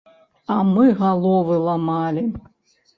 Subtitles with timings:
[0.53, 2.29] А мы галовы ламалі!